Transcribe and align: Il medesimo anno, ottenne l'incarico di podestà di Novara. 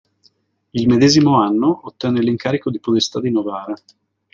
Il 0.71 0.87
medesimo 0.87 1.39
anno, 1.39 1.81
ottenne 1.83 2.21
l'incarico 2.23 2.71
di 2.71 2.79
podestà 2.79 3.19
di 3.21 3.29
Novara. 3.29 3.75